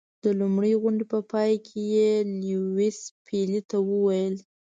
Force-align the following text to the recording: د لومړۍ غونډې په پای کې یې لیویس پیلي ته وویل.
د 0.23 0.25
لومړۍ 0.39 0.73
غونډې 0.81 1.05
په 1.11 1.19
پای 1.31 1.51
کې 1.65 1.79
یې 1.95 2.11
لیویس 2.43 2.99
پیلي 3.25 3.61
ته 3.69 3.77
وویل. 3.89 4.35